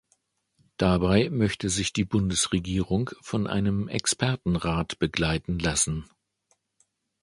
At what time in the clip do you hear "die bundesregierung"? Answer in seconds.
1.93-3.11